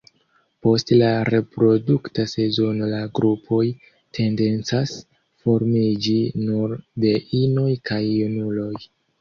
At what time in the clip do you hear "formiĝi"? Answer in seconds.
5.45-6.17